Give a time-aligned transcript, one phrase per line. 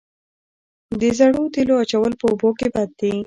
[0.99, 3.13] د زړو تیلو اچول په اوبو کې بد دي؟